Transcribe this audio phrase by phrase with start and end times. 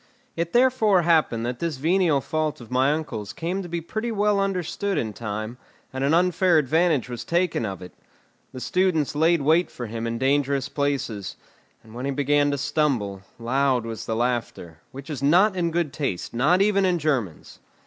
[0.35, 4.39] It therefore happened that this venial fault of my uncle's came to be pretty well
[4.39, 5.59] understood in time,
[5.93, 7.93] and an unfair advantage was taken of it;
[8.51, 11.35] the students laid wait for him in dangerous places,
[11.83, 15.93] and when he began to stumble, loud was the laughter, which is not in good
[15.93, 17.59] taste, not even in Germans.